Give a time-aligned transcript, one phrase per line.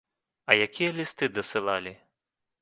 [0.53, 1.93] А якія лісты дасылалі!